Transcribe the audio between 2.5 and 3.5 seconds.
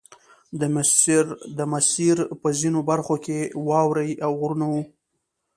ځینو برخو کې